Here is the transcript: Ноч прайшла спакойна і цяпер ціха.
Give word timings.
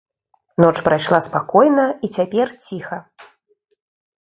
Ноч 0.63 0.71
прайшла 0.87 1.19
спакойна 1.27 1.85
і 2.07 2.11
цяпер 2.17 2.47
ціха. 2.69 2.97